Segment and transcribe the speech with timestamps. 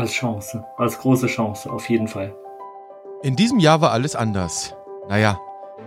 [0.00, 2.34] Als Chance, als große Chance, auf jeden Fall.
[3.22, 4.74] In diesem Jahr war alles anders.
[5.10, 5.38] Naja,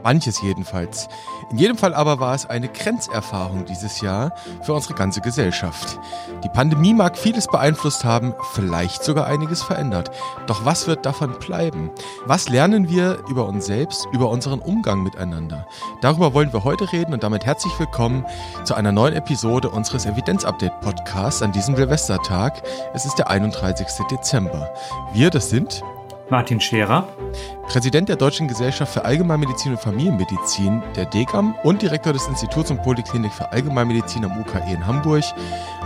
[0.04, 1.08] Manches jedenfalls.
[1.50, 6.00] In jedem Fall aber war es eine Grenzerfahrung dieses Jahr für unsere ganze Gesellschaft.
[6.44, 10.12] Die Pandemie mag vieles beeinflusst haben, vielleicht sogar einiges verändert.
[10.48, 11.90] Doch was wird davon bleiben?
[12.26, 15.68] Was lernen wir über uns selbst, über unseren Umgang miteinander?
[16.02, 18.26] Darüber wollen wir heute reden und damit herzlich willkommen
[18.66, 22.62] zu einer neuen Episode unseres Evidenz-Update-Podcasts an diesem Silvestertag.
[22.94, 23.88] Es ist der 31.
[24.12, 24.74] Dezember.
[25.14, 25.82] Wir, das sind
[26.30, 27.08] Martin Scherer,
[27.68, 32.84] Präsident der Deutschen Gesellschaft für Allgemeinmedizin und Familienmedizin, der DGAM und Direktor des Instituts und
[32.84, 35.24] Poliklinik für Allgemeinmedizin am UKE in Hamburg.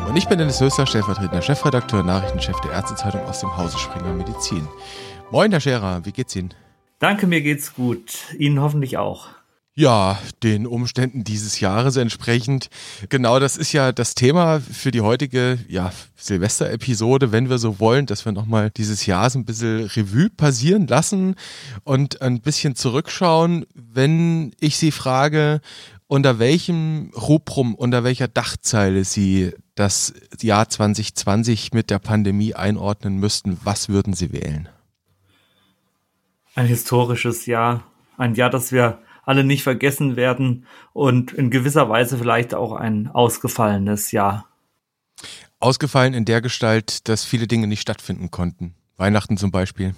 [0.08, 4.14] Und ich bin Dennis Höster, stellvertretender Chefredakteur und Nachrichtenchef der Ärztezeitung aus dem Hause Springer
[4.14, 4.68] Medizin.
[5.32, 6.54] Moin, Herr Scherer, wie geht's Ihnen?
[7.00, 8.14] Danke, mir geht's gut.
[8.38, 9.28] Ihnen hoffentlich auch.
[9.80, 12.72] Ja, den Umständen dieses Jahres entsprechend.
[13.10, 18.08] Genau, das ist ja das Thema für die heutige ja, Silvester-Episode, wenn wir so wollen,
[18.08, 21.36] dass wir nochmal dieses Jahr so ein bisschen Revue passieren lassen
[21.84, 23.68] und ein bisschen zurückschauen.
[23.76, 25.62] Wenn ich Sie frage,
[26.08, 30.12] unter welchem Rubrum, unter welcher Dachzeile Sie das
[30.42, 34.70] Jahr 2020 mit der Pandemie einordnen müssten, was würden Sie wählen?
[36.56, 37.84] Ein historisches Jahr.
[38.18, 43.10] Ein Jahr, das wir alle nicht vergessen werden und in gewisser Weise vielleicht auch ein
[43.10, 44.48] ausgefallenes Jahr.
[45.60, 48.74] Ausgefallen in der Gestalt, dass viele Dinge nicht stattfinden konnten.
[48.96, 49.94] Weihnachten zum Beispiel.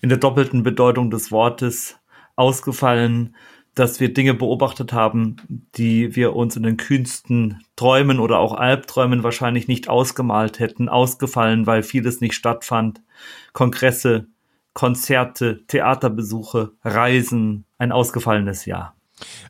[0.00, 1.96] In der doppelten Bedeutung des Wortes
[2.36, 3.34] ausgefallen,
[3.74, 5.36] dass wir Dinge beobachtet haben,
[5.76, 11.66] die wir uns in den kühnsten Träumen oder auch Albträumen wahrscheinlich nicht ausgemalt hätten, ausgefallen,
[11.66, 13.02] weil vieles nicht stattfand.
[13.52, 14.28] Kongresse,
[14.72, 18.94] Konzerte, Theaterbesuche, Reisen, ein ausgefallenes Jahr.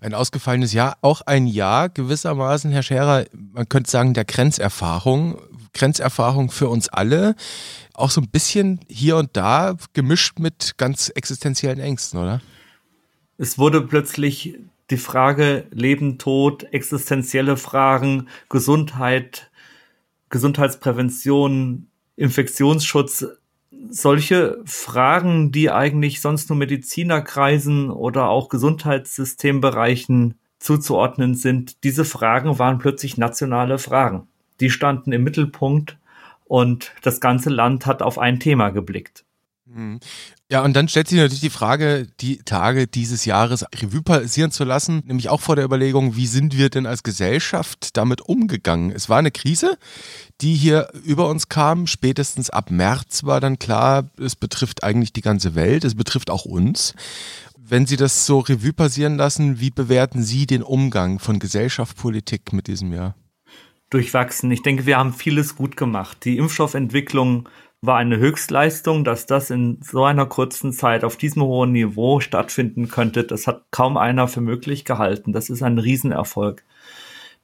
[0.00, 5.38] Ein ausgefallenes Jahr, auch ein Jahr gewissermaßen, Herr Scherer, man könnte sagen, der Grenzerfahrung.
[5.76, 7.36] Grenzerfahrung für uns alle,
[7.92, 12.40] auch so ein bisschen hier und da gemischt mit ganz existenziellen Ängsten, oder?
[13.36, 14.58] Es wurde plötzlich
[14.90, 19.50] die Frage Leben, Tod, existenzielle Fragen, Gesundheit,
[20.30, 23.26] Gesundheitsprävention, Infektionsschutz
[23.90, 32.78] solche Fragen, die eigentlich sonst nur Medizinerkreisen oder auch Gesundheitssystembereichen zuzuordnen sind, diese Fragen waren
[32.78, 34.28] plötzlich nationale Fragen.
[34.60, 35.98] Die standen im Mittelpunkt
[36.44, 39.24] und das ganze Land hat auf ein Thema geblickt.
[40.48, 44.62] Ja, und dann stellt sich natürlich die Frage, die Tage dieses Jahres Revue passieren zu
[44.62, 48.92] lassen, nämlich auch vor der Überlegung, wie sind wir denn als Gesellschaft damit umgegangen?
[48.92, 49.76] Es war eine Krise,
[50.40, 51.88] die hier über uns kam.
[51.88, 56.44] Spätestens ab März war dann klar, es betrifft eigentlich die ganze Welt, es betrifft auch
[56.44, 56.94] uns.
[57.58, 62.52] Wenn Sie das so Revue passieren lassen, wie bewerten Sie den Umgang von Gesellschaft, Politik
[62.52, 63.16] mit diesem Jahr?
[63.90, 64.52] Durchwachsen.
[64.52, 66.24] Ich denke, wir haben vieles gut gemacht.
[66.24, 67.48] Die Impfstoffentwicklung
[67.86, 72.88] war eine Höchstleistung, dass das in so einer kurzen Zeit auf diesem hohen Niveau stattfinden
[72.88, 73.24] könnte.
[73.24, 75.32] Das hat kaum einer für möglich gehalten.
[75.32, 76.64] Das ist ein Riesenerfolg.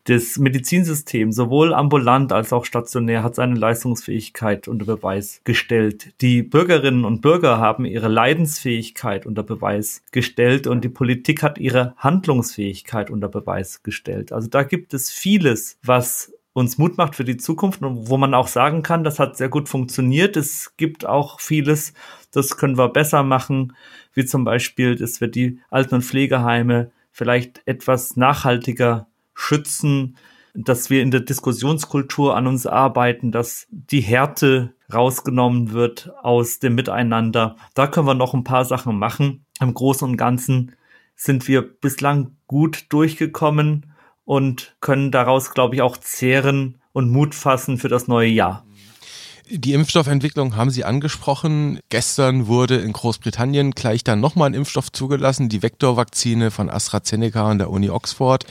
[0.05, 6.13] Das Medizinsystem, sowohl ambulant als auch stationär, hat seine Leistungsfähigkeit unter Beweis gestellt.
[6.21, 11.95] Die Bürgerinnen und Bürger haben ihre Leidensfähigkeit unter Beweis gestellt und die Politik hat ihre
[11.99, 14.33] Handlungsfähigkeit unter Beweis gestellt.
[14.33, 18.35] Also da gibt es vieles, was uns Mut macht für die Zukunft und wo man
[18.35, 20.37] auch sagen kann, das hat sehr gut funktioniert.
[20.37, 21.95] Es gibt auch vieles,
[22.31, 23.75] das können wir besser machen,
[24.13, 30.17] wie zum Beispiel, dass wir die Alten- und Pflegeheime vielleicht etwas nachhaltiger schützen,
[30.55, 36.75] dass wir in der Diskussionskultur an uns arbeiten, dass die Härte rausgenommen wird aus dem
[36.75, 37.57] Miteinander.
[37.75, 39.47] Da können wir noch ein paar Sachen machen.
[39.61, 40.77] Im Großen und Ganzen
[41.17, 43.92] sind wir bislang gut durchgekommen
[44.33, 48.65] und können daraus, glaube ich, auch zehren und Mut fassen für das neue Jahr.
[49.55, 51.79] Die Impfstoffentwicklung haben Sie angesprochen.
[51.91, 57.59] Gestern wurde in Großbritannien gleich dann nochmal ein Impfstoff zugelassen, die Vektorvakzine von AstraZeneca an
[57.59, 58.47] der Uni Oxford.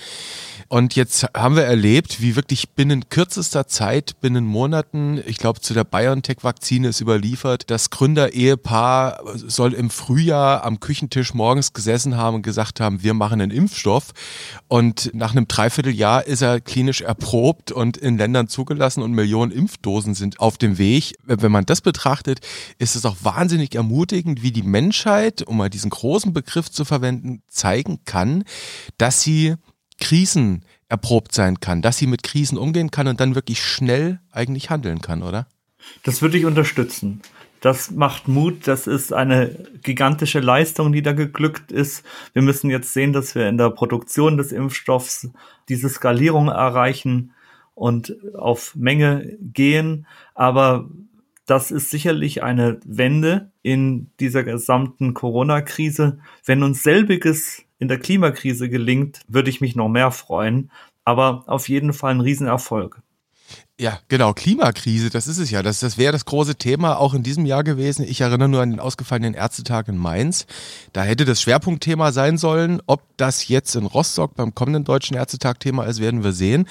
[0.67, 5.73] Und jetzt haben wir erlebt, wie wirklich binnen kürzester Zeit, binnen Monaten, ich glaube zu
[5.73, 12.41] der BioNTech-Vakzine ist überliefert, das Gründer-Ehepaar soll im Frühjahr am Küchentisch morgens gesessen haben und
[12.43, 14.11] gesagt haben, wir machen einen Impfstoff.
[14.69, 20.13] Und nach einem Dreivierteljahr ist er klinisch erprobt und in Ländern zugelassen und Millionen Impfdosen
[20.13, 20.90] sind auf dem Weg.
[21.23, 22.39] Wenn man das betrachtet,
[22.77, 27.41] ist es auch wahnsinnig ermutigend, wie die Menschheit, um mal diesen großen Begriff zu verwenden,
[27.47, 28.43] zeigen kann,
[28.97, 29.55] dass sie
[29.99, 34.69] Krisen erprobt sein kann, dass sie mit Krisen umgehen kann und dann wirklich schnell eigentlich
[34.69, 35.47] handeln kann, oder?
[36.03, 37.21] Das würde ich unterstützen.
[37.61, 38.67] Das macht Mut.
[38.67, 42.03] Das ist eine gigantische Leistung, die da geglückt ist.
[42.33, 45.29] Wir müssen jetzt sehen, dass wir in der Produktion des Impfstoffs
[45.69, 47.33] diese Skalierung erreichen
[47.75, 50.07] und auf Menge gehen.
[50.33, 50.89] Aber
[51.45, 56.19] das ist sicherlich eine Wende in dieser gesamten Corona-Krise.
[56.45, 60.71] Wenn uns selbiges in der Klimakrise gelingt, würde ich mich noch mehr freuen.
[61.03, 63.01] Aber auf jeden Fall ein Riesenerfolg.
[63.81, 65.63] Ja, genau, Klimakrise, das ist es ja.
[65.63, 68.05] Das, das wäre das große Thema auch in diesem Jahr gewesen.
[68.07, 70.45] Ich erinnere nur an den ausgefallenen Ärztetag in Mainz.
[70.93, 72.79] Da hätte das Schwerpunktthema sein sollen.
[72.85, 76.67] Ob das jetzt in Rostock beim kommenden Deutschen Ärztetag Thema ist, werden wir sehen.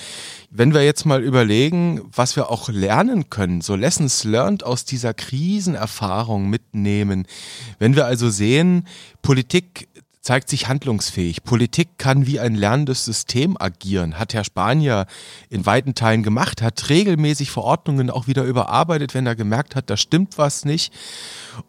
[0.53, 5.13] Wenn wir jetzt mal überlegen, was wir auch lernen können, so Lessons learned aus dieser
[5.13, 7.27] Krisenerfahrung mitnehmen.
[7.81, 8.87] Wenn wir also sehen,
[9.21, 9.89] Politik
[10.21, 11.43] zeigt sich handlungsfähig.
[11.45, 15.07] Politik kann wie ein lernendes System agieren, hat Herr Spanier
[15.49, 19.97] in weiten Teilen gemacht, hat regelmäßig Verordnungen auch wieder überarbeitet, wenn er gemerkt hat, da
[19.97, 20.93] stimmt was nicht.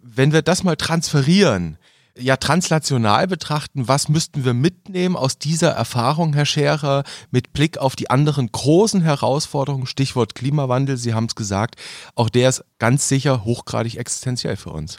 [0.04, 1.78] Wenn wir das mal transferieren,
[2.18, 7.96] ja translational betrachten, was müssten wir mitnehmen aus dieser Erfahrung, Herr Scherer, mit Blick auf
[7.96, 11.76] die anderen großen Herausforderungen, Stichwort Klimawandel, Sie haben es gesagt,
[12.16, 14.98] auch der ist ganz sicher hochgradig existenziell für uns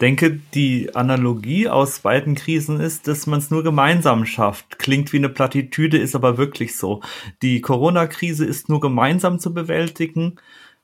[0.00, 4.78] denke, die Analogie aus beiden Krisen ist, dass man es nur gemeinsam schafft.
[4.78, 7.00] Klingt wie eine Plattitüde, ist aber wirklich so.
[7.42, 10.36] Die Corona-Krise ist nur gemeinsam zu bewältigen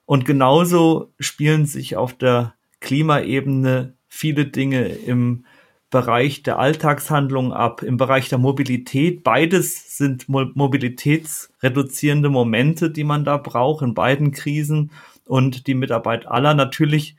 [0.07, 5.45] und genauso spielen sich auf der Klimaebene viele Dinge im
[5.91, 9.25] Bereich der Alltagshandlung ab, im Bereich der Mobilität.
[9.25, 14.93] Beides sind mobilitätsreduzierende Momente, die man da braucht in beiden Krisen
[15.27, 16.55] und die Mitarbeit aller.
[16.55, 17.17] Natürlich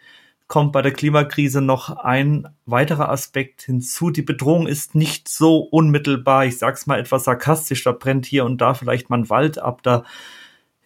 [0.52, 4.10] kommt bei der Klimakrise noch ein weiterer Aspekt hinzu.
[4.10, 6.46] Die Bedrohung ist nicht so unmittelbar.
[6.46, 7.86] Ich sag's mal etwas sarkastisch.
[7.86, 9.82] Da brennt hier und da vielleicht mal ein Wald ab.
[9.82, 10.04] Da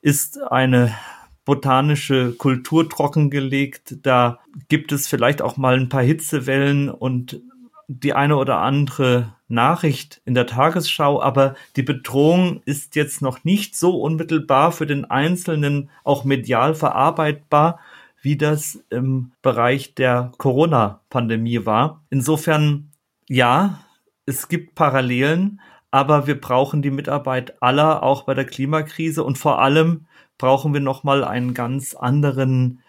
[0.04, 0.94] ist eine
[1.46, 4.06] botanische Kultur trockengelegt.
[4.06, 4.38] Da
[4.70, 7.42] gibt es vielleicht auch mal ein paar Hitzewellen und
[7.88, 13.76] die eine oder andere Nachricht in der Tagesschau, aber die Bedrohung ist jetzt noch nicht
[13.76, 17.80] so unmittelbar für den Einzelnen auch medial verarbeitbar,
[18.26, 22.04] wie das im Bereich der Corona-Pandemie war.
[22.10, 22.90] Insofern,
[23.30, 23.86] ja,
[24.26, 25.62] es gibt Parallelen,
[25.92, 30.08] aber wir brauchen die Mitarbeit aller, auch bei der Klimakrise und vor allem
[30.40, 32.82] brauchen wir nochmal einen ganz anderen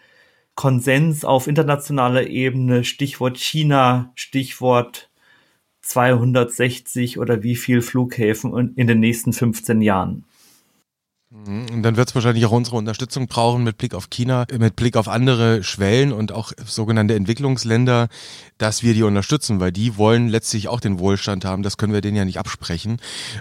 [0.55, 5.11] Konsens auf internationaler Ebene, Stichwort China, Stichwort
[5.81, 10.25] 260 oder wie viel Flughäfen in den nächsten 15 Jahren.
[11.45, 11.67] Mhm.
[11.71, 14.95] Und dann wird es wahrscheinlich auch unsere Unterstützung brauchen mit Blick auf China, mit Blick
[14.97, 18.07] auf andere Schwellen und auch sogenannte Entwicklungsländer,
[18.57, 21.63] dass wir die unterstützen, weil die wollen letztlich auch den Wohlstand haben.
[21.63, 22.97] Das können wir denen ja nicht absprechen.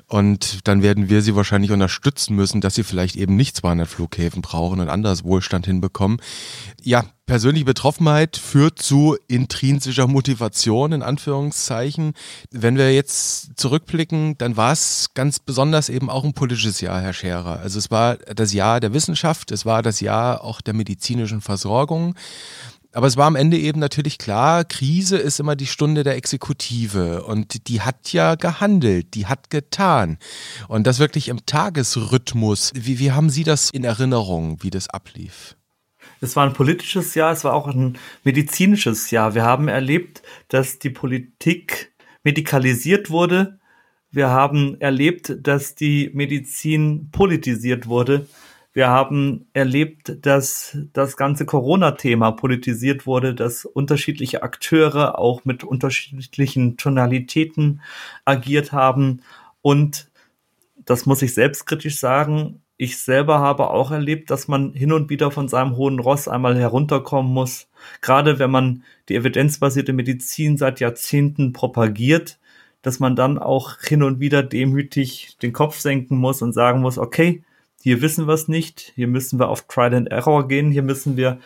[0.06, 4.42] Und dann werden wir sie wahrscheinlich unterstützen müssen, dass sie vielleicht eben nicht 200 Flughäfen
[4.42, 6.18] brauchen und anderes Wohlstand hinbekommen.
[6.82, 12.14] Ja, persönliche Betroffenheit führt zu intrinsischer Motivation, in Anführungszeichen.
[12.50, 17.12] Wenn wir jetzt zurückblicken, dann war es ganz besonders eben auch ein politisches Jahr, Herr
[17.12, 17.58] Scherer.
[17.58, 22.14] Also es war das Jahr der Wissenschaft, es war das Jahr auch der medizinischen Versorgung.
[22.92, 27.24] Aber es war am Ende eben natürlich klar, Krise ist immer die Stunde der Exekutive
[27.24, 30.16] und die hat ja gehandelt, die hat getan.
[30.68, 32.72] Und das wirklich im Tagesrhythmus.
[32.74, 35.56] Wie, wie haben Sie das in Erinnerung, wie das ablief?
[36.20, 39.34] Es war ein politisches Jahr, es war auch ein medizinisches Jahr.
[39.34, 41.92] Wir haben erlebt, dass die Politik
[42.24, 43.58] medikalisiert wurde.
[44.10, 48.26] Wir haben erlebt, dass die Medizin politisiert wurde.
[48.72, 56.76] Wir haben erlebt, dass das ganze Corona-Thema politisiert wurde, dass unterschiedliche Akteure auch mit unterschiedlichen
[56.76, 57.80] Tonalitäten
[58.26, 59.22] agiert haben.
[59.62, 60.10] Und
[60.84, 65.30] das muss ich selbstkritisch sagen, ich selber habe auch erlebt, dass man hin und wieder
[65.30, 67.68] von seinem hohen Ross einmal herunterkommen muss.
[68.02, 72.38] Gerade wenn man die evidenzbasierte Medizin seit Jahrzehnten propagiert,
[72.82, 76.98] dass man dann auch hin und wieder demütig den Kopf senken muss und sagen muss,
[76.98, 77.42] okay,
[77.82, 81.16] hier wissen wir es nicht, hier müssen wir auf Trial and Error gehen, hier müssen
[81.16, 81.38] wir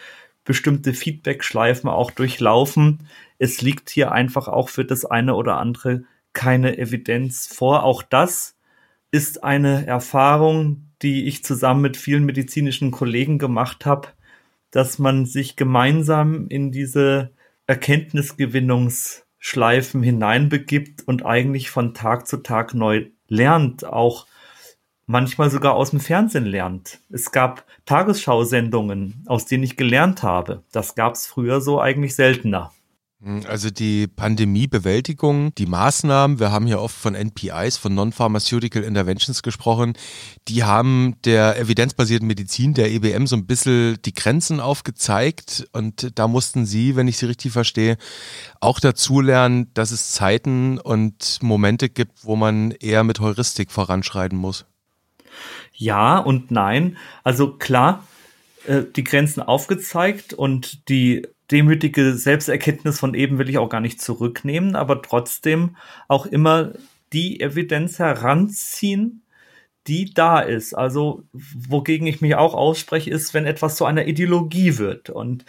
[0.45, 3.07] bestimmte Feedback-Schleifen auch durchlaufen.
[3.39, 7.85] Es liegt hier einfach auch für das eine oder andere keine Evidenz vor.
[7.85, 8.57] Auch das
[9.11, 14.09] ist eine Erfahrung, die ich zusammen mit vielen medizinischen Kollegen gemacht habe,
[14.71, 17.31] dass man sich gemeinsam in diese
[17.67, 24.27] Erkenntnisgewinnungsschleifen hineinbegibt und eigentlich von Tag zu Tag neu lernt, auch
[25.07, 27.01] manchmal sogar aus dem Fernsehen lernt.
[27.11, 30.63] Es gab Tagesschausendungen, aus denen ich gelernt habe.
[30.71, 32.73] Das gab es früher so eigentlich seltener.
[33.23, 39.43] Hm, also die Pandemiebewältigung, die Maßnahmen, wir haben hier oft von NPIs, von Non-Pharmaceutical Interventions
[39.43, 39.93] gesprochen,
[40.49, 46.29] die haben der evidenzbasierten Medizin, der EBM, so ein bisschen die Grenzen aufgezeigt und da
[46.29, 47.99] mussten Sie, wenn ich Sie richtig verstehe,
[48.61, 54.65] auch dazulernen, dass es Zeiten und Momente gibt, wo man eher mit Heuristik voranschreiten muss.
[55.75, 56.97] Ja und nein.
[57.23, 58.05] Also klar,
[58.67, 64.01] äh, die Grenzen aufgezeigt und die demütige Selbsterkenntnis von eben will ich auch gar nicht
[64.01, 65.77] zurücknehmen, aber trotzdem
[66.09, 66.73] auch immer
[67.13, 69.23] die Evidenz heranziehen,
[69.87, 70.75] die da ist.
[70.75, 75.11] Also wogegen ich mich auch ausspreche, ist, wenn etwas zu einer Ideologie wird.
[75.11, 75.45] Und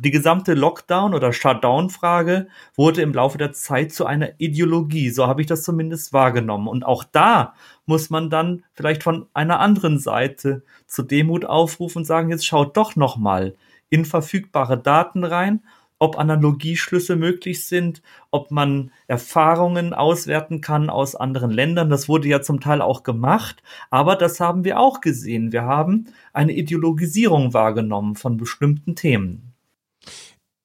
[0.00, 5.10] die gesamte Lockdown- oder Shutdown-Frage wurde im Laufe der Zeit zu einer Ideologie.
[5.10, 6.66] So habe ich das zumindest wahrgenommen.
[6.66, 7.54] Und auch da
[7.86, 12.76] muss man dann vielleicht von einer anderen Seite zu Demut aufrufen und sagen, jetzt schaut
[12.76, 13.54] doch noch mal
[13.90, 15.62] in verfügbare Daten rein
[15.98, 21.90] ob Analogieschlüsse möglich sind, ob man Erfahrungen auswerten kann aus anderen Ländern.
[21.90, 25.52] Das wurde ja zum Teil auch gemacht, aber das haben wir auch gesehen.
[25.52, 29.54] Wir haben eine Ideologisierung wahrgenommen von bestimmten Themen.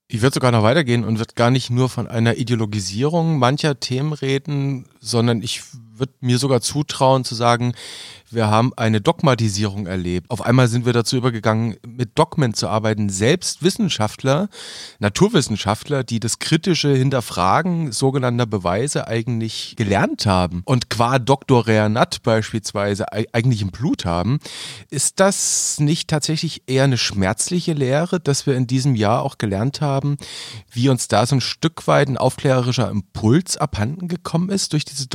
[0.07, 4.13] Ich würde sogar noch weitergehen und würde gar nicht nur von einer Ideologisierung mancher Themen
[4.13, 5.63] reden, sondern ich
[6.03, 7.73] würde mir sogar zutrauen zu sagen,
[8.33, 10.29] wir haben eine Dogmatisierung erlebt.
[10.29, 13.09] Auf einmal sind wir dazu übergegangen, mit Dogmen zu arbeiten.
[13.09, 14.49] Selbst Wissenschaftler,
[14.99, 21.67] Naturwissenschaftler, die das kritische Hinterfragen sogenannter Beweise eigentlich gelernt haben und qua Dr.
[21.67, 24.39] Reanat beispielsweise eigentlich im Blut haben,
[24.89, 29.81] ist das nicht tatsächlich eher eine schmerzliche Lehre, dass wir in diesem Jahr auch gelernt
[29.81, 30.17] haben,
[30.71, 35.07] wie uns da so ein Stück weit ein aufklärerischer Impuls abhanden gekommen ist durch diese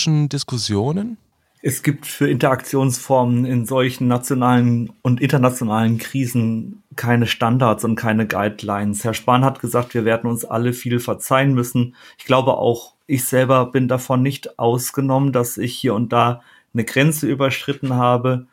[0.00, 1.16] dogmatischen Diskussionen?
[1.62, 9.04] Es gibt für Interaktionsformen in solchen nationalen und internationalen Krisen keine Standards und keine Guidelines.
[9.04, 11.94] Herr Spahn hat gesagt, wir werden uns alle viel verzeihen müssen.
[12.18, 16.40] Ich glaube auch, ich selber bin davon nicht ausgenommen, dass ich hier und da
[16.72, 18.46] eine Grenze überschritten habe.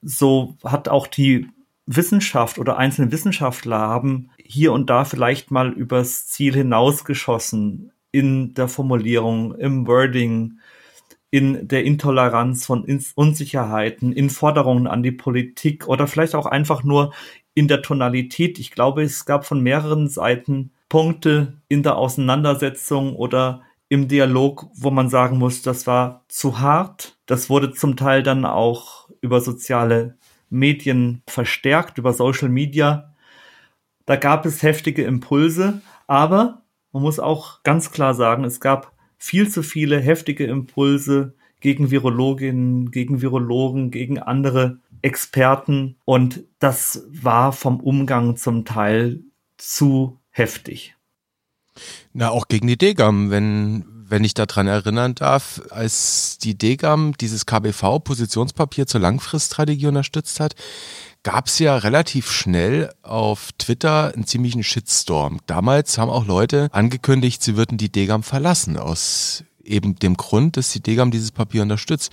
[0.00, 1.48] So hat auch die
[1.84, 8.68] Wissenschaft oder einzelne Wissenschaftler haben hier und da vielleicht mal übers Ziel hinausgeschossen in der
[8.68, 10.59] Formulierung, im Wording,
[11.30, 12.84] in der Intoleranz von
[13.14, 17.12] Unsicherheiten, in Forderungen an die Politik oder vielleicht auch einfach nur
[17.54, 18.58] in der Tonalität.
[18.58, 24.90] Ich glaube, es gab von mehreren Seiten Punkte in der Auseinandersetzung oder im Dialog, wo
[24.90, 27.18] man sagen muss, das war zu hart.
[27.26, 30.16] Das wurde zum Teil dann auch über soziale
[30.48, 33.14] Medien verstärkt, über Social Media.
[34.06, 39.48] Da gab es heftige Impulse, aber man muss auch ganz klar sagen, es gab viel
[39.48, 47.80] zu viele heftige Impulse gegen Virologinnen, gegen Virologen, gegen andere Experten und das war vom
[47.80, 49.20] Umgang zum Teil
[49.56, 50.96] zu heftig.
[52.12, 57.46] Na, auch gegen die Degam, wenn, wenn ich daran erinnern darf, als die Degam dieses
[57.46, 60.54] KBV-Positionspapier zur Langfriststrategie unterstützt hat,
[61.22, 65.40] gab es ja relativ schnell auf Twitter einen ziemlichen Shitstorm.
[65.46, 70.72] Damals haben auch Leute angekündigt, sie würden die Degam verlassen, aus eben dem Grund, dass
[70.72, 72.12] die Degam dieses Papier unterstützt.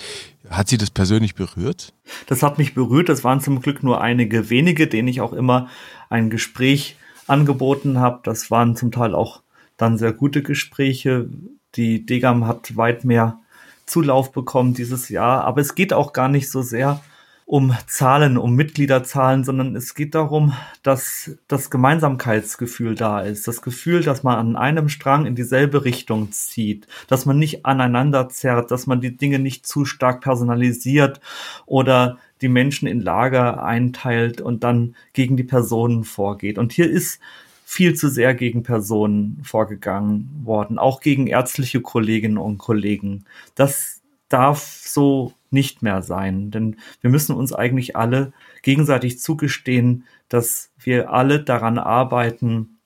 [0.50, 1.94] Hat sie das persönlich berührt?
[2.28, 3.10] Das hat mich berührt.
[3.10, 5.68] Das waren zum Glück nur einige wenige, denen ich auch immer
[6.10, 8.20] ein Gespräch angeboten habe.
[8.24, 9.42] Das waren zum Teil auch
[9.78, 11.30] dann sehr gute Gespräche.
[11.76, 13.40] Die Degam hat weit mehr
[13.86, 15.44] Zulauf bekommen dieses Jahr.
[15.46, 17.02] Aber es geht auch gar nicht so sehr
[17.48, 20.51] um Zahlen, um Mitgliederzahlen, sondern es geht darum,
[20.84, 23.48] dass das Gemeinsamkeitsgefühl da ist.
[23.48, 28.27] Das Gefühl, dass man an einem Strang in dieselbe Richtung zieht, dass man nicht aneinander
[28.27, 31.22] zerrt, dass man die Dinge nicht zu stark personalisiert
[31.66, 36.58] oder die Menschen in Lager einteilt und dann gegen die Personen vorgeht.
[36.58, 37.22] Und hier ist
[37.63, 43.24] viel zu sehr gegen Personen vorgegangen worden, auch gegen ärztliche Kolleginnen und Kollegen.
[43.56, 46.51] Das darf so nicht mehr sein.
[46.51, 52.77] Denn wir müssen uns eigentlich alle gegenseitig zugestehen, dass wir alle daran arbeiten,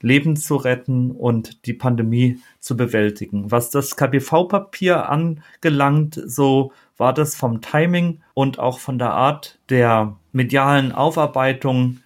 [0.00, 3.50] Leben zu retten und die Pandemie zu bewältigen.
[3.50, 10.16] Was das KBV-Papier angelangt, so war das vom Timing und auch von der Art der
[10.32, 12.00] medialen Aufarbeitung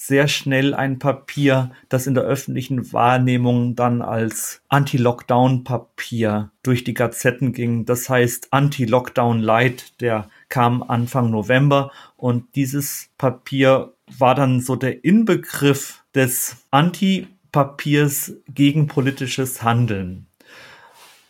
[0.00, 7.52] sehr schnell ein Papier, das in der öffentlichen Wahrnehmung dann als Anti-Lockdown-Papier durch die Gazetten
[7.52, 7.84] ging.
[7.84, 15.04] Das heißt Anti-Lockdown Light, der kam Anfang November und dieses Papier war dann so der
[15.04, 20.26] Inbegriff des Anti-Papiers gegen politisches Handeln.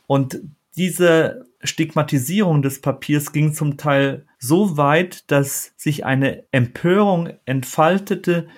[0.07, 0.41] Und
[0.77, 8.49] diese Stigmatisierung des Papiers ging zum Teil so weit, dass sich eine Empörung entfaltete,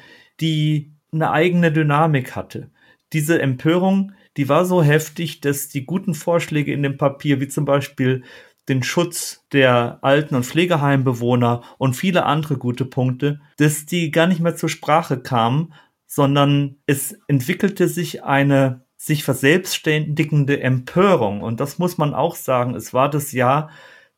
[0.40, 2.70] die eine eigene Dynamik hatte.
[3.12, 7.64] Diese Empörung, die war so heftig, dass die guten Vorschläge in dem Papier, wie zum
[7.64, 8.22] Beispiel
[8.68, 14.40] den Schutz der Alten- und Pflegeheimbewohner und viele andere gute Punkte, dass die gar nicht
[14.40, 15.72] mehr zur Sprache kamen,
[16.06, 21.40] sondern es entwickelte sich eine sich verselbstständigende Empörung.
[21.40, 22.74] Und das muss man auch sagen.
[22.74, 23.70] Es war das Jahr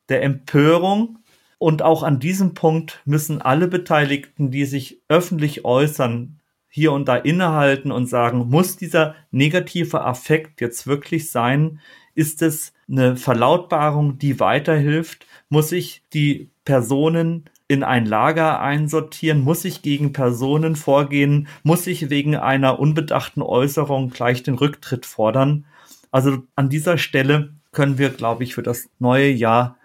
[0.09, 1.19] der Empörung
[1.59, 7.15] Und auch an diesem Punkt müssen alle Beteiligten, die sich öffentlich äußern, hier und da
[7.15, 11.79] innehalten und sagen, muss dieser negative Affekt jetzt wirklich sein?
[12.15, 15.25] Ist es eine Verlautbarung, die weiterhilft?
[15.47, 19.41] Muss ich die Personen in ein Lager einsortieren?
[19.41, 21.47] Muss ich gegen Personen vorgehen?
[21.63, 25.65] Muss ich wegen einer unbedachten Äußerung gleich den Rücktritt fordern?
[26.11, 29.77] Also an dieser Stelle können wir, glaube ich, für das neue Jahr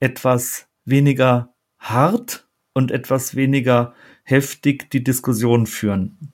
[0.00, 6.32] etwas weniger hart und etwas weniger heftig die Diskussion führen.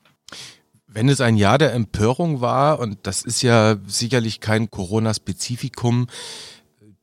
[0.86, 6.08] Wenn es ein Jahr der Empörung war, und das ist ja sicherlich kein Corona-Spezifikum,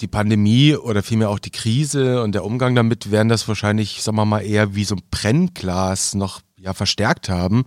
[0.02, 4.18] die Pandemie oder vielmehr auch die Krise und der Umgang damit werden das wahrscheinlich, sagen
[4.18, 7.66] wir mal, eher wie so ein Brennglas noch ja verstärkt haben.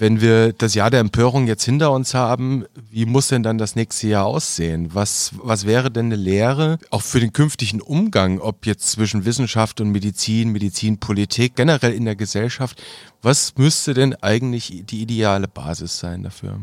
[0.00, 3.74] Wenn wir das Jahr der Empörung jetzt hinter uns haben, wie muss denn dann das
[3.74, 4.90] nächste Jahr aussehen?
[4.94, 9.80] Was, was wäre denn eine Lehre, auch für den künftigen Umgang, ob jetzt zwischen Wissenschaft
[9.80, 12.80] und Medizin, Medizinpolitik, generell in der Gesellschaft?
[13.22, 16.60] Was müsste denn eigentlich die ideale Basis sein dafür?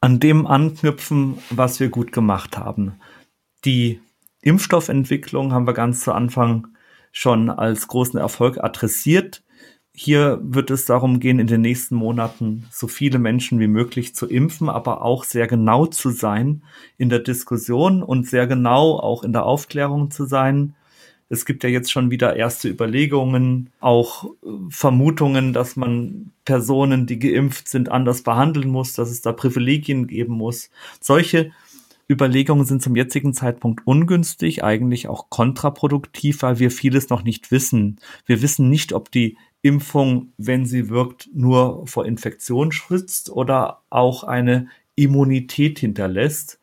[0.00, 2.96] An dem anknüpfen, was wir gut gemacht haben.
[3.66, 4.00] Die
[4.42, 6.68] Impfstoffentwicklung haben wir ganz zu Anfang
[7.10, 9.42] schon als großen Erfolg adressiert.
[9.92, 14.28] Hier wird es darum gehen, in den nächsten Monaten so viele Menschen wie möglich zu
[14.28, 16.62] impfen, aber auch sehr genau zu sein
[16.96, 20.76] in der Diskussion und sehr genau auch in der Aufklärung zu sein.
[21.28, 27.18] Es gibt ja jetzt schon wieder erste Überlegungen, auch äh, Vermutungen, dass man Personen, die
[27.18, 30.70] geimpft sind, anders behandeln muss, dass es da Privilegien geben muss.
[31.00, 31.50] Solche
[32.08, 37.98] Überlegungen sind zum jetzigen Zeitpunkt ungünstig, eigentlich auch kontraproduktiv, weil wir vieles noch nicht wissen.
[38.26, 44.22] Wir wissen nicht, ob die Impfung, wenn sie wirkt, nur vor Infektion schützt oder auch
[44.22, 46.60] eine Immunität hinterlässt.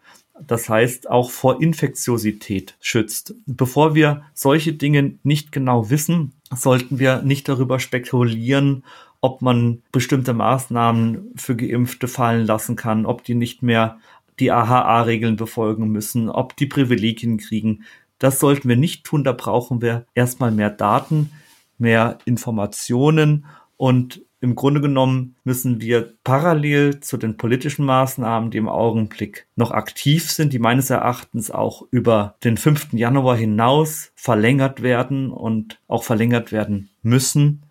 [0.48, 3.36] Das heißt, auch vor Infektiosität schützt.
[3.46, 8.84] Bevor wir solche Dinge nicht genau wissen, sollten wir nicht darüber spekulieren,
[9.22, 14.00] ob man bestimmte Maßnahmen für Geimpfte fallen lassen kann, ob die nicht mehr
[14.40, 17.84] die AHA-Regeln befolgen müssen, ob die Privilegien kriegen.
[18.20, 19.24] Das sollten wir nicht tun.
[19.24, 21.32] Da brauchen wir erstmal mehr Daten,
[21.78, 23.46] mehr Informationen
[23.78, 29.72] und im Grunde genommen müssen wir parallel zu den politischen Maßnahmen, die im Augenblick noch
[29.72, 32.92] aktiv sind, die meines Erachtens auch über den 5.
[32.92, 37.64] Januar hinaus verlängert werden und auch verlängert werden müssen,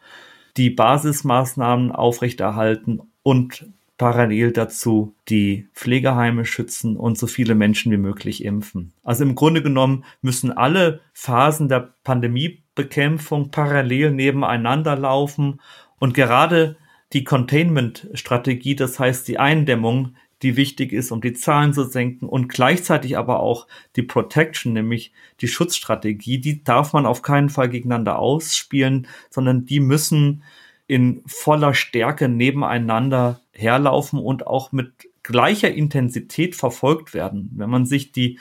[0.57, 3.67] die Basismaßnahmen aufrechterhalten und
[4.03, 8.93] parallel dazu die Pflegeheime schützen und so viele Menschen wie möglich impfen.
[9.05, 15.61] Also im Grunde genommen müssen alle Phasen der Pandemiebekämpfung parallel nebeneinander laufen
[16.01, 16.75] und gerade
[17.13, 22.49] die Containment-Strategie, das heißt die Eindämmung, die wichtig ist, um die Zahlen zu senken und
[22.49, 28.19] gleichzeitig aber auch die Protection, nämlich die Schutzstrategie, die darf man auf keinen Fall gegeneinander
[28.19, 30.43] ausspielen, sondern die müssen
[30.89, 37.51] in voller Stärke nebeneinander herlaufen und auch mit gleicher Intensität verfolgt werden.
[37.55, 38.39] Wenn man sich die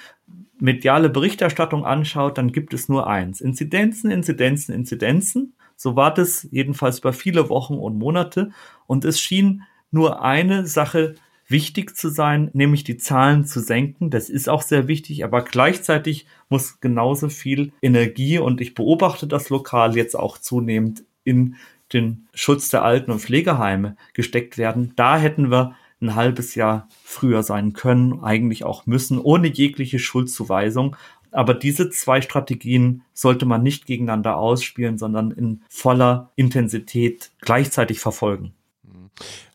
[0.59, 3.41] mediale Berichterstattung anschaut, dann gibt es nur eins.
[3.41, 5.53] Inzidenzen, Inzidenzen, Inzidenzen.
[5.75, 8.51] So war das jedenfalls über viele Wochen und Monate.
[8.87, 11.15] Und es schien nur eine Sache
[11.47, 14.09] wichtig zu sein, nämlich die Zahlen zu senken.
[14.09, 19.49] Das ist auch sehr wichtig, aber gleichzeitig muss genauso viel Energie und ich beobachte das
[19.49, 21.55] lokal jetzt auch zunehmend in
[21.93, 24.93] den Schutz der Alten- und Pflegeheime gesteckt werden.
[24.95, 30.95] Da hätten wir ein halbes Jahr früher sein können, eigentlich auch müssen, ohne jegliche Schuldzuweisung.
[31.31, 38.53] Aber diese zwei Strategien sollte man nicht gegeneinander ausspielen, sondern in voller Intensität gleichzeitig verfolgen.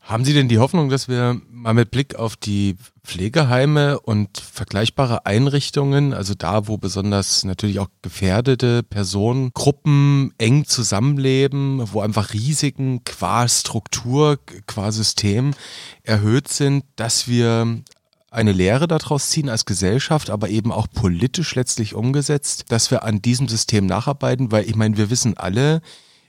[0.07, 5.27] Haben Sie denn die Hoffnung, dass wir mal mit Blick auf die Pflegeheime und vergleichbare
[5.27, 13.49] Einrichtungen, also da, wo besonders natürlich auch gefährdete Personengruppen eng zusammenleben, wo einfach Risiken qua
[13.49, 14.39] Struktur,
[14.69, 15.55] qua System
[16.05, 17.83] erhöht sind, dass wir
[18.31, 23.23] eine Lehre daraus ziehen als Gesellschaft, aber eben auch politisch letztlich umgesetzt, dass wir an
[23.23, 25.81] diesem System nacharbeiten, weil ich meine, wir wissen alle,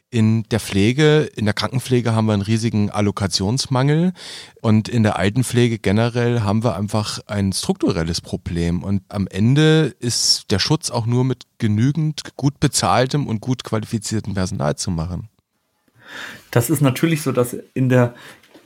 [0.09, 4.13] in der Pflege, in der Krankenpflege haben wir einen riesigen Allokationsmangel
[4.61, 8.83] und in der Altenpflege generell haben wir einfach ein strukturelles Problem.
[8.83, 14.33] Und am Ende ist der Schutz auch nur mit genügend gut bezahltem und gut qualifiziertem
[14.33, 15.27] Personal zu machen.
[16.51, 18.15] Das ist natürlich so, dass in der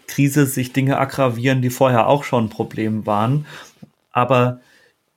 [0.07, 3.47] Krise sich Dinge aggravieren, die vorher auch schon ein Problem waren.
[4.11, 4.59] Aber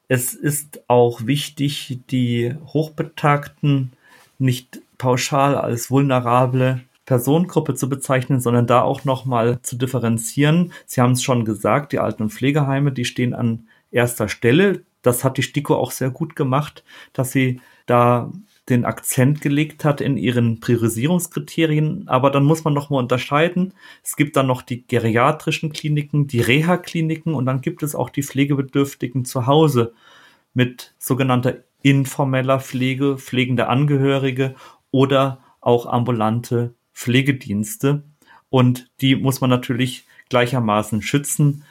[0.08, 3.92] es ist auch wichtig, die Hochbetagten
[4.38, 10.72] nicht pauschal als vulnerable Personengruppe zu bezeichnen, sondern da auch nochmal zu differenzieren.
[10.86, 14.82] Sie haben es schon gesagt, die Alten- und Pflegeheime, die stehen an erster Stelle.
[15.02, 18.32] Das hat die STIKO auch sehr gut gemacht, dass sie da
[18.70, 22.08] den Akzent gelegt hat in ihren Priorisierungskriterien.
[22.08, 23.74] Aber dann muss man noch mal unterscheiden.
[24.02, 28.22] Es gibt dann noch die geriatrischen Kliniken, die Reha-Kliniken und dann gibt es auch die
[28.22, 29.92] Pflegebedürftigen zu Hause
[30.54, 34.54] mit sogenannter informeller Pflege, pflegende Angehörige
[34.94, 38.04] oder auch ambulante Pflegedienste.
[38.48, 41.64] Und die muss man natürlich gleichermaßen schützen.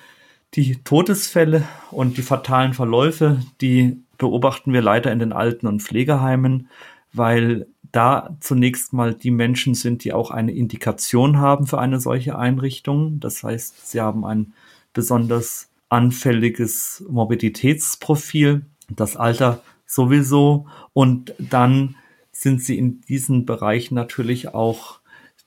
[0.55, 6.67] Die Todesfälle und die fatalen Verläufe, die beobachten wir leider in den Alten- und Pflegeheimen,
[7.13, 12.37] weil da zunächst mal die Menschen sind, die auch eine Indikation haben für eine solche
[12.37, 13.21] Einrichtung.
[13.21, 14.51] Das heißt, sie haben ein
[14.91, 21.95] besonders anfälliges Morbiditätsprofil, das Alter sowieso und dann
[22.43, 24.99] sind sie in diesen Bereichen natürlich auch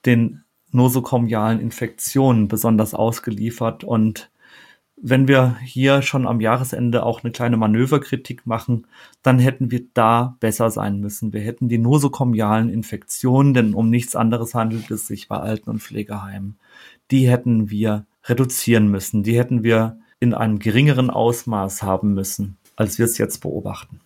[0.05, 4.31] den nosokomialen Infektionen besonders ausgeliefert und
[4.99, 8.87] wenn wir hier schon am Jahresende auch eine kleine Manöverkritik machen,
[9.23, 11.35] dann hätten wir da besser sein müssen.
[11.35, 15.83] Wir hätten die nosokomialen Infektionen, denn um nichts anderes handelt es sich bei Alten- und
[15.83, 16.59] Pflegeheimen,
[17.11, 19.23] die hätten wir reduzieren müssen.
[19.23, 24.01] Die hätten wir in einem geringeren Ausmaß haben müssen, als wir es jetzt beobachten.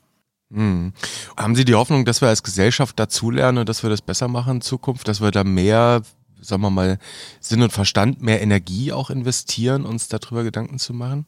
[0.53, 0.93] Hm.
[1.37, 4.57] Haben Sie die Hoffnung, dass wir als Gesellschaft dazulernen und dass wir das besser machen
[4.57, 6.03] in Zukunft, dass wir da mehr
[6.43, 6.99] sagen wir mal,
[7.41, 11.27] Sinn und Verstand, mehr Energie auch investieren, uns darüber Gedanken zu machen?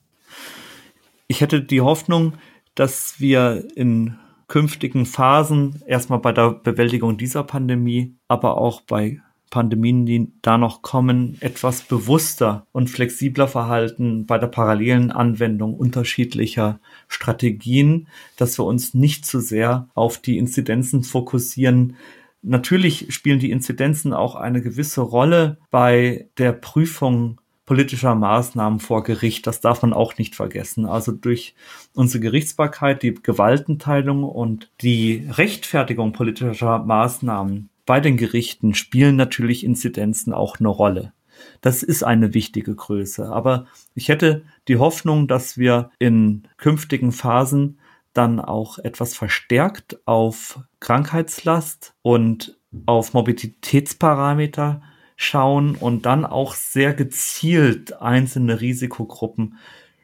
[1.26, 2.35] Ich hätte die Hoffnung,
[2.74, 9.20] dass wir in künftigen Phasen erstmal bei der Bewältigung dieser Pandemie, aber auch bei
[9.52, 16.80] Pandemien, die da noch kommen, etwas bewusster und flexibler verhalten bei der parallelen Anwendung unterschiedlicher
[17.06, 21.96] Strategien, dass wir uns nicht zu sehr auf die Inzidenzen fokussieren,
[22.44, 29.46] Natürlich spielen die Inzidenzen auch eine gewisse Rolle bei der Prüfung politischer Maßnahmen vor Gericht.
[29.46, 30.84] Das darf man auch nicht vergessen.
[30.84, 31.54] Also durch
[31.94, 40.32] unsere Gerichtsbarkeit, die Gewaltenteilung und die Rechtfertigung politischer Maßnahmen bei den Gerichten spielen natürlich Inzidenzen
[40.32, 41.12] auch eine Rolle.
[41.60, 43.26] Das ist eine wichtige Größe.
[43.26, 47.78] Aber ich hätte die Hoffnung, dass wir in künftigen Phasen
[48.12, 54.82] dann auch etwas verstärkt auf Krankheitslast und auf Mobilitätsparameter
[55.16, 59.56] schauen und dann auch sehr gezielt einzelne Risikogruppen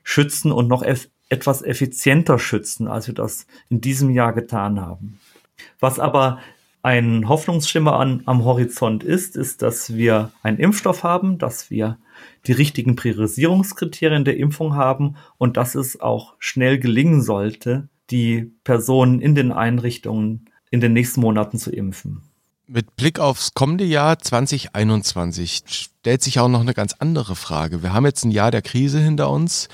[0.02, 5.20] schützen und noch eff etwas effizienter schützen, als wir das in diesem Jahr getan haben.
[5.78, 6.38] Was aber
[6.82, 11.98] ein Hoffnungsschimmer an, am Horizont ist, ist, dass wir einen Impfstoff haben, dass wir
[12.46, 19.20] die richtigen Priorisierungskriterien der Impfung haben und dass es auch schnell gelingen sollte, die Personen
[19.20, 22.22] in den Einrichtungen in den nächsten Monaten zu impfen.
[22.66, 27.82] Mit Blick aufs kommende Jahr 2021 stellt sich auch noch eine ganz andere Frage.
[27.82, 29.68] Wir haben jetzt ein Jahr der Krise hinter uns.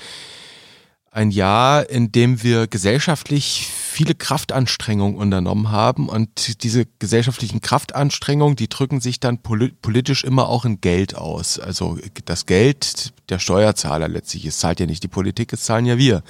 [1.11, 8.67] Ein Jahr, in dem wir gesellschaftlich viele Kraftanstrengungen unternommen haben und diese gesellschaftlichen Kraftanstrengungen, die
[8.67, 11.59] drücken sich dann politisch immer auch in Geld aus.
[11.59, 15.97] Also das Geld der Steuerzahler letztlich, es zahlt ja nicht die Politik, es zahlen ja
[15.97, 16.23] wir.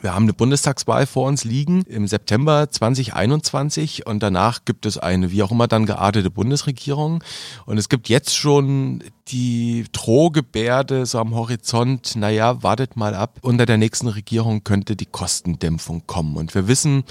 [0.00, 5.30] Wir haben eine Bundestagswahl vor uns liegen im September 2021 und danach gibt es eine
[5.30, 7.24] wie auch immer dann geartete Bundesregierung.
[7.64, 13.66] Und es gibt jetzt schon die Drohgebärde so am Horizont, naja, wartet mal ab, unter
[13.66, 16.36] der nächsten Regierung könnte die Kostendämpfung kommen.
[16.36, 17.04] Und wir wissen, wissen,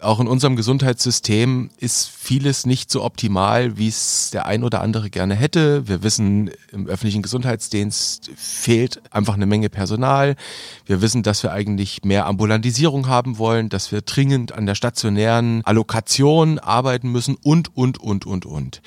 [0.00, 5.08] auch in unserem Gesundheitssystem ist vieles nicht so optimal, wie es der ein oder andere
[5.08, 5.88] gerne hätte.
[5.88, 10.36] Wir wissen, im öffentlichen Gesundheitsdienst fehlt einfach eine Menge Personal.
[10.84, 15.64] Wir wissen, dass wir eigentlich mehr Ambulantisierung haben wollen, dass wir dringend an der stationären
[15.64, 18.82] Allokation arbeiten müssen und, und, und, und, und.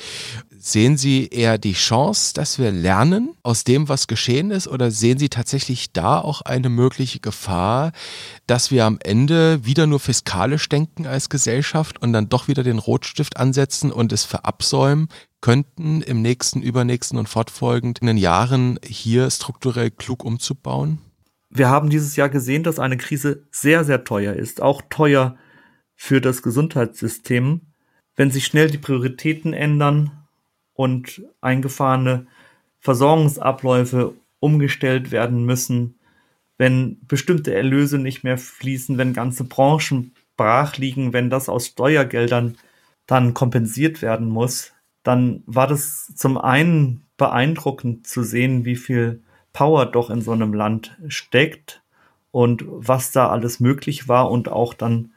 [0.61, 5.17] Sehen Sie eher die Chance, dass wir lernen aus dem, was geschehen ist, oder sehen
[5.17, 7.93] Sie tatsächlich da auch eine mögliche Gefahr,
[8.45, 12.77] dass wir am Ende wieder nur fiskalisch denken als Gesellschaft und dann doch wieder den
[12.77, 15.07] Rotstift ansetzen und es verabsäumen
[15.39, 20.99] könnten, im nächsten, übernächsten und fortfolgenden Jahren hier strukturell klug umzubauen?
[21.49, 25.37] Wir haben dieses Jahr gesehen, dass eine Krise sehr, sehr teuer ist, auch teuer
[25.95, 27.61] für das Gesundheitssystem.
[28.17, 30.18] Wenn sich schnell die Prioritäten ändern,
[30.79, 32.27] und eingefahrene
[32.79, 35.99] Versorgungsabläufe umgestellt werden müssen,
[36.57, 42.55] wenn bestimmte Erlöse nicht mehr fließen, wenn ganze Branchen brach liegen, wenn das aus Steuergeldern
[43.07, 44.71] dann kompensiert werden muss,
[45.03, 50.53] dann war das zum einen beeindruckend zu sehen, wie viel Power doch in so einem
[50.53, 51.81] Land steckt
[52.31, 55.11] und was da alles möglich war und auch dann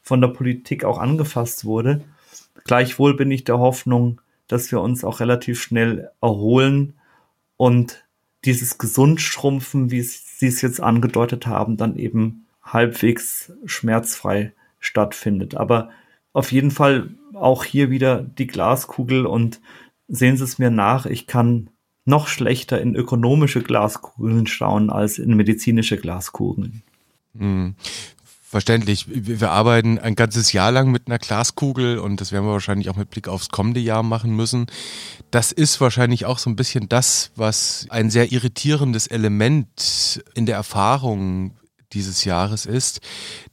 [0.00, 2.02] von der Politik auch angefasst wurde.
[2.64, 6.94] Gleichwohl bin ich der Hoffnung, dass wir uns auch relativ schnell erholen
[7.56, 8.04] und
[8.44, 15.54] dieses Gesundschrumpfen, wie Sie es jetzt angedeutet haben, dann eben halbwegs schmerzfrei stattfindet.
[15.54, 15.90] Aber
[16.32, 19.60] auf jeden Fall auch hier wieder die Glaskugel und
[20.08, 21.70] sehen Sie es mir nach, ich kann
[22.04, 26.82] noch schlechter in ökonomische Glaskugeln schauen als in medizinische Glaskugeln.
[27.36, 27.76] Hm.
[28.52, 29.06] Verständlich.
[29.08, 32.96] Wir arbeiten ein ganzes Jahr lang mit einer Glaskugel und das werden wir wahrscheinlich auch
[32.96, 34.66] mit Blick aufs kommende Jahr machen müssen.
[35.30, 40.56] Das ist wahrscheinlich auch so ein bisschen das, was ein sehr irritierendes Element in der
[40.56, 41.56] Erfahrung
[41.94, 43.00] dieses Jahres ist,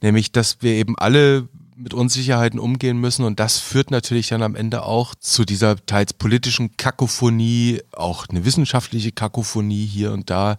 [0.02, 1.48] nämlich dass wir eben alle
[1.80, 6.12] mit Unsicherheiten umgehen müssen und das führt natürlich dann am Ende auch zu dieser teils
[6.12, 10.58] politischen Kakophonie, auch eine wissenschaftliche Kakophonie hier und da.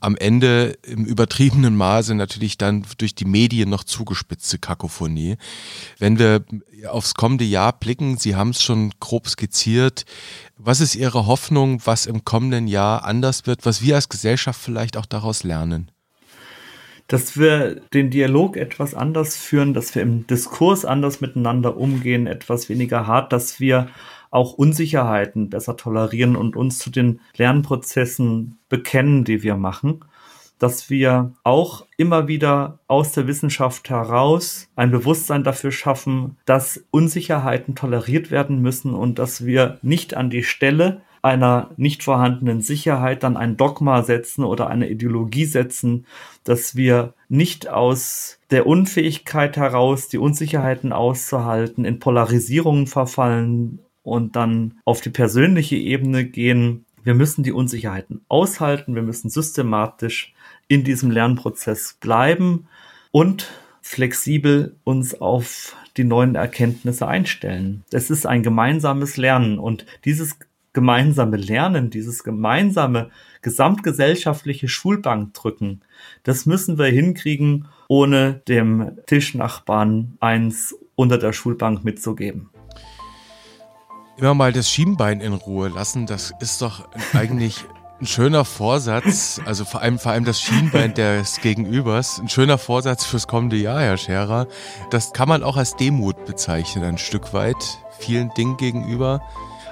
[0.00, 5.36] Am Ende im übertriebenen Maße natürlich dann durch die Medien noch zugespitzte Kakophonie.
[5.98, 6.44] Wenn wir
[6.88, 10.04] aufs kommende Jahr blicken, Sie haben es schon grob skizziert,
[10.56, 14.96] was ist Ihre Hoffnung, was im kommenden Jahr anders wird, was wir als Gesellschaft vielleicht
[14.96, 15.90] auch daraus lernen?
[17.08, 22.68] Dass wir den Dialog etwas anders führen, dass wir im Diskurs anders miteinander umgehen, etwas
[22.68, 23.88] weniger hart, dass wir
[24.30, 30.04] auch Unsicherheiten besser tolerieren und uns zu den Lernprozessen bekennen, die wir machen,
[30.58, 37.74] dass wir auch immer wieder aus der Wissenschaft heraus ein Bewusstsein dafür schaffen, dass Unsicherheiten
[37.74, 43.36] toleriert werden müssen und dass wir nicht an die Stelle einer nicht vorhandenen Sicherheit dann
[43.36, 46.06] ein Dogma setzen oder eine Ideologie setzen,
[46.44, 54.78] dass wir nicht aus der Unfähigkeit heraus, die Unsicherheiten auszuhalten, in Polarisierungen verfallen und dann
[54.84, 56.84] auf die persönliche Ebene gehen.
[57.02, 60.32] Wir müssen die Unsicherheiten aushalten, wir müssen systematisch
[60.68, 62.68] in diesem Lernprozess bleiben
[63.10, 63.50] und
[63.82, 67.84] flexibel uns auf die neuen Erkenntnisse einstellen.
[67.90, 70.38] Es ist ein gemeinsames Lernen und dieses
[70.76, 73.08] gemeinsame Lernen, dieses gemeinsame
[73.40, 75.80] gesamtgesellschaftliche Schulbankdrücken,
[76.22, 82.50] das müssen wir hinkriegen, ohne dem Tischnachbarn eins unter der Schulbank mitzugeben.
[84.18, 87.64] Immer mal das Schienbein in Ruhe lassen, das ist doch eigentlich
[87.98, 93.06] ein schöner Vorsatz, also vor allem, vor allem das Schienbein des Gegenübers, ein schöner Vorsatz
[93.06, 94.46] fürs kommende Jahr, Herr Scherer.
[94.90, 99.22] Das kann man auch als Demut bezeichnen, ein Stück weit, vielen Dingen gegenüber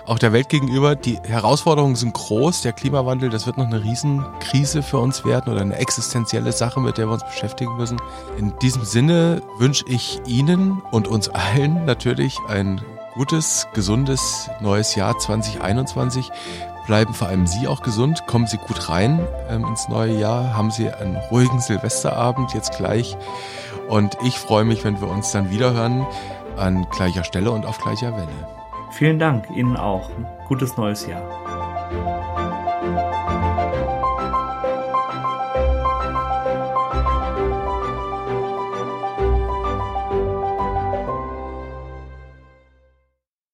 [0.06, 0.96] auch der Welt gegenüber.
[0.96, 2.62] Die Herausforderungen sind groß.
[2.62, 6.98] Der Klimawandel, das wird noch eine Riesenkrise für uns werden oder eine existenzielle Sache, mit
[6.98, 7.98] der wir uns beschäftigen müssen.
[8.36, 12.80] In diesem Sinne wünsche ich Ihnen und uns allen natürlich ein
[13.14, 16.30] gutes, gesundes neues Jahr 2021.
[16.86, 20.70] Bleiben vor allem Sie auch gesund, kommen Sie gut rein ähm, ins neue Jahr, haben
[20.70, 23.16] Sie einen ruhigen Silvesterabend jetzt gleich.
[23.88, 26.06] Und ich freue mich, wenn wir uns dann wiederhören
[26.56, 28.63] an gleicher Stelle und auf gleicher Welle.
[28.94, 30.08] Vielen Dank Ihnen auch.
[30.46, 32.33] Gutes neues Jahr.